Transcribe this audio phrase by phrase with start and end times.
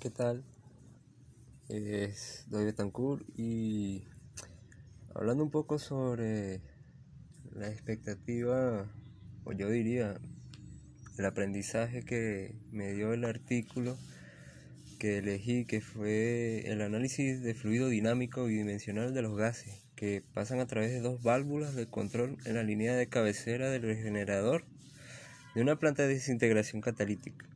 [0.00, 0.42] ¿qué tal?
[1.68, 4.02] Es Doy Betancourt y
[5.14, 6.62] hablando un poco sobre
[7.52, 8.90] la expectativa,
[9.44, 10.18] o yo diría,
[11.18, 13.98] el aprendizaje que me dio el artículo
[14.98, 20.60] que elegí, que fue el análisis de fluido dinámico bidimensional de los gases, que pasan
[20.60, 24.64] a través de dos válvulas de control en la línea de cabecera del regenerador
[25.54, 27.46] de una planta de desintegración catalítica.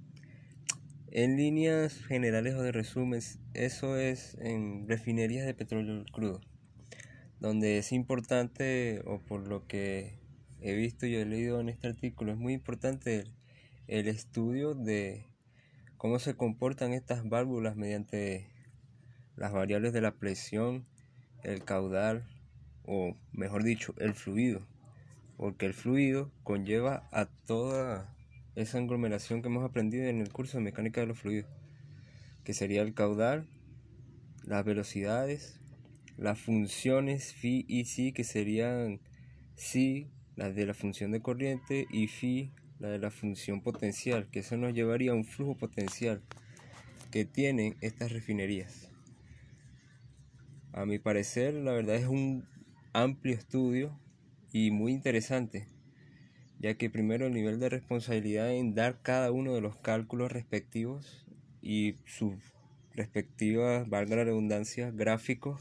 [1.17, 3.21] En líneas generales o de resumen,
[3.55, 6.41] eso es en refinerías de petróleo crudo,
[7.39, 10.19] donde es importante, o por lo que
[10.61, 13.33] he visto y he leído en este artículo, es muy importante el,
[13.87, 15.29] el estudio de
[15.99, 18.49] cómo se comportan estas válvulas mediante
[19.37, 20.85] las variables de la presión,
[21.45, 22.27] el caudal,
[22.87, 24.67] o mejor dicho, el fluido,
[25.37, 28.14] porque el fluido conlleva a toda
[28.57, 31.51] esa aglomeración que hemos aprendido en el curso de mecánica de los fluidos,
[32.45, 33.49] que sería el caudal,
[34.45, 35.61] las velocidades,
[36.17, 39.01] las funciones phi y psi, que serían
[39.57, 44.41] psi, las de la función de corriente, y phi, la de la función potencial, que
[44.41, 46.23] eso nos llevaría a un flujo potencial
[47.11, 48.91] que tienen estas refinerías.
[50.73, 52.47] A mi parecer, la verdad es un
[52.93, 53.99] amplio estudio
[54.53, 55.74] y muy interesante
[56.59, 61.27] ya que primero el nivel de responsabilidad en dar cada uno de los cálculos respectivos
[61.61, 62.35] y sus
[62.95, 65.61] respectivas, valga la redundancia, gráficos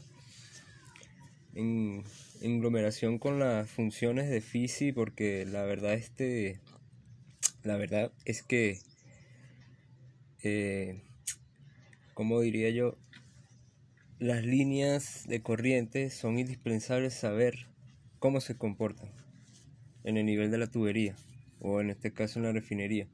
[1.54, 2.02] en
[2.42, 6.60] aglomeración con las funciones de Fisi porque la verdad este
[7.62, 8.78] la verdad es que
[10.42, 11.00] eh,
[12.12, 12.98] como diría yo
[14.18, 17.68] las líneas de corriente son indispensables saber
[18.18, 19.23] cómo se comportan
[20.04, 21.16] en el nivel de la tubería
[21.58, 23.08] o en este caso en la refinería.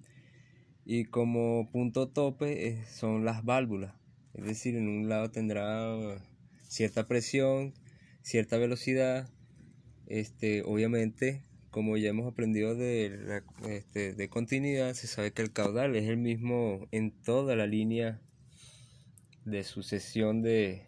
[0.85, 3.95] Y como punto tope eh, son las válvulas,
[4.35, 6.21] es decir, en un lado tendrá
[6.63, 7.75] cierta presión,
[8.23, 9.29] cierta velocidad,
[10.07, 15.95] este, obviamente como ya hemos aprendido de, este, de continuidad, se sabe que el caudal
[15.95, 18.21] es el mismo en toda la línea
[19.45, 20.87] de sucesión de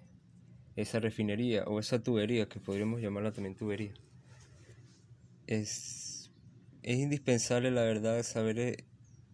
[0.74, 3.94] esa refinería o esa tubería, que podríamos llamarla también tubería
[5.46, 6.30] es,
[6.82, 8.84] es indispensable, la verdad, saber eh,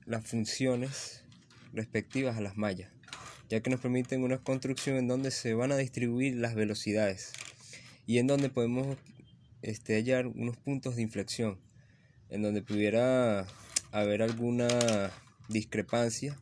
[0.07, 1.25] las funciones
[1.73, 2.91] respectivas a las mallas,
[3.49, 7.33] ya que nos permiten una construcción en donde se van a distribuir las velocidades
[8.07, 8.97] y en donde podemos
[9.63, 11.61] este, hallar unos puntos de inflexión,
[12.31, 13.47] en donde pudiera
[13.93, 14.69] haber alguna
[15.49, 16.41] discrepancia.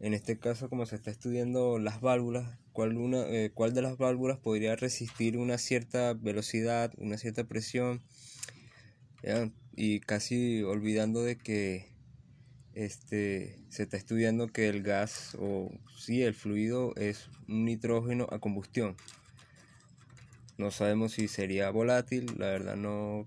[0.00, 3.98] En este caso, como se está estudiando las válvulas, cuál, una, eh, cuál de las
[3.98, 8.02] válvulas podría resistir una cierta velocidad, una cierta presión
[9.76, 11.90] y casi olvidando de que
[12.74, 18.38] este se está estudiando que el gas o sí el fluido es un nitrógeno a
[18.38, 18.96] combustión.
[20.56, 23.26] No sabemos si sería volátil la verdad no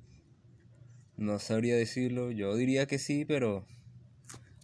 [1.17, 2.31] no sabría decirlo.
[2.31, 3.65] Yo diría que sí pero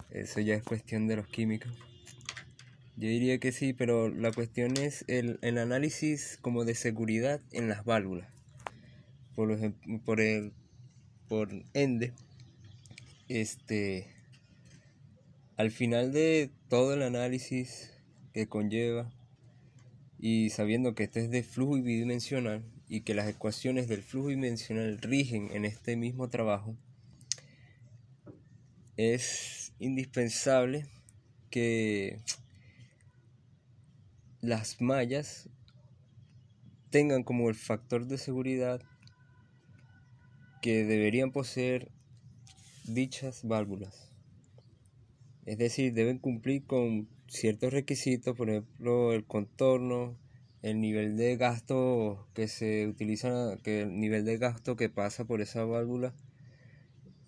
[0.09, 1.71] eso ya es cuestión de los químicos.
[2.97, 7.69] Yo diría que sí pero la cuestión es el, el análisis como de seguridad en
[7.69, 8.29] las válvulas.
[9.35, 10.51] Por, ejemplo, por el
[11.29, 12.11] por ende,
[13.29, 14.07] este,
[15.55, 17.91] al final de todo el análisis
[18.33, 19.11] que conlleva
[20.17, 24.97] y sabiendo que este es de flujo bidimensional y que las ecuaciones del flujo bidimensional
[24.97, 26.75] rigen en este mismo trabajo,
[28.97, 30.87] es indispensable
[31.51, 32.19] que
[34.41, 35.47] las mallas
[36.89, 38.81] tengan como el factor de seguridad
[40.61, 41.91] que deberían poseer
[42.85, 44.11] dichas válvulas.
[45.45, 50.17] Es decir, deben cumplir con ciertos requisitos, por ejemplo, el contorno,
[50.61, 55.41] el nivel de gasto que se utiliza, que el nivel de gasto que pasa por
[55.41, 56.13] esa válvula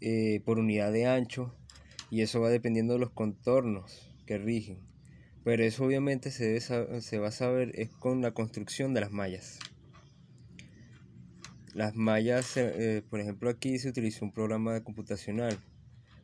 [0.02, 1.56] eh, por unidad de ancho,
[2.10, 4.80] y eso va dependiendo de los contornos que rigen.
[5.44, 9.60] Pero eso obviamente se, se va a saber es con la construcción de las mallas.
[11.74, 15.58] Las mallas, eh, por ejemplo, aquí se utiliza un programa computacional.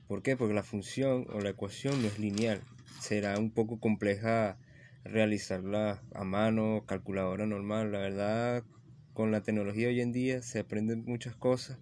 [0.08, 0.36] ¿Por qué?
[0.36, 2.62] Porque la función o la ecuación no es lineal.
[3.00, 4.58] Será un poco compleja
[5.06, 7.94] realizarla a mano, calculadora normal.
[7.94, 8.64] La verdad,
[9.14, 11.80] con la tecnología hoy en día se aprenden muchas cosas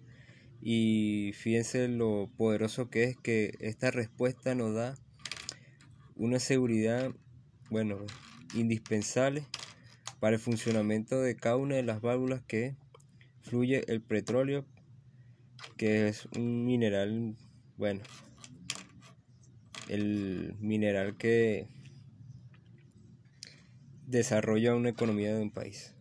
[0.60, 4.94] y fíjense lo poderoso que es que esta respuesta nos da
[6.14, 7.10] una seguridad,
[7.68, 7.98] bueno,
[8.54, 9.44] indispensable
[10.18, 12.74] para el funcionamiento de cada una de las válvulas que
[13.46, 14.66] fluye el petróleo,
[15.76, 17.36] que es un mineral,
[17.76, 18.02] bueno,
[19.88, 21.68] el mineral que
[24.06, 25.95] desarrolla una economía de un país.